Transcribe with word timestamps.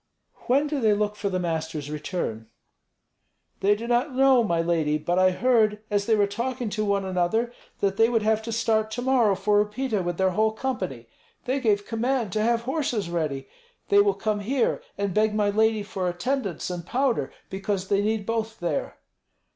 "When 0.47 0.65
do 0.65 0.79
they 0.81 0.93
look 0.95 1.15
for 1.15 1.29
the 1.29 1.37
master's 1.37 1.91
return?" 1.91 2.47
"They 3.59 3.75
do 3.75 3.85
not 3.85 4.15
know, 4.15 4.43
my 4.43 4.59
lady. 4.59 4.97
But 4.97 5.19
I 5.19 5.29
heard, 5.29 5.79
as 5.91 6.07
they 6.07 6.15
were 6.15 6.25
talking 6.25 6.71
to 6.71 6.83
one 6.83 7.05
another, 7.05 7.53
that 7.81 7.97
they 7.97 8.09
would 8.09 8.23
have 8.23 8.41
to 8.41 8.51
start 8.51 8.89
to 8.89 9.03
morrow 9.03 9.35
for 9.35 9.63
Upita 9.63 10.03
with 10.03 10.17
their 10.17 10.31
whole 10.31 10.53
company. 10.53 11.07
They 11.45 11.59
gave 11.59 11.85
command 11.85 12.31
to 12.31 12.41
have 12.41 12.61
horses 12.61 13.11
ready. 13.11 13.47
They 13.89 13.99
will 13.99 14.15
come 14.15 14.39
here 14.39 14.81
and 14.97 15.13
beg 15.13 15.35
my 15.35 15.51
lady 15.51 15.83
for 15.83 16.09
attendants 16.09 16.71
and 16.71 16.83
powder, 16.83 17.31
because 17.51 17.87
they 17.89 18.01
need 18.01 18.25
both 18.25 18.59
there." 18.59 18.97